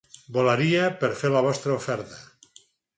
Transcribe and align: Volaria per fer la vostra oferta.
Volaria 0.37 0.87
per 1.05 1.11
fer 1.21 1.33
la 1.37 1.47
vostra 1.51 1.77
oferta. 1.79 2.21